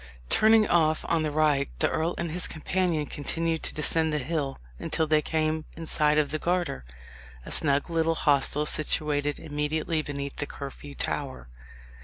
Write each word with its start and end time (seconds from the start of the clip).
Turning 0.29 0.67
off 0.67 1.05
on 1.07 1.21
the 1.21 1.29
right, 1.29 1.69
the 1.77 1.87
earl 1.87 2.15
and 2.17 2.31
his 2.31 2.47
companion 2.47 3.05
continued 3.05 3.61
to 3.61 3.71
descend 3.71 4.11
the 4.11 4.17
hill 4.17 4.57
until 4.79 5.05
they 5.05 5.21
came 5.21 5.63
in 5.77 5.85
sight 5.85 6.17
of 6.17 6.31
the 6.31 6.39
Garter 6.39 6.83
a 7.45 7.51
snug 7.51 7.87
little 7.87 8.15
hostel, 8.15 8.65
situated 8.65 9.37
immediately 9.37 10.01
beneath 10.01 10.37
the 10.37 10.47
Curfew 10.47 10.95
Tower. 10.95 11.49